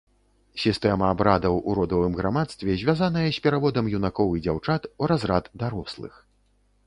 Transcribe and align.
Сістэма 0.61 1.09
абрадаў 1.15 1.57
у 1.69 1.75
родавым 1.79 2.13
грамадстве, 2.21 2.77
звязаная 2.83 3.27
з 3.37 3.45
пераводам 3.47 3.85
юнакоў 3.99 4.29
і 4.37 4.43
дзяўчат 4.45 4.81
у 5.03 5.11
разрад 5.11 5.45
дарослых. 5.65 6.13